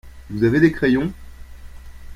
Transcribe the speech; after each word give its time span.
Vous 0.31 0.43
avez 0.45 0.59
des 0.59 0.71
crayons? 0.71 1.13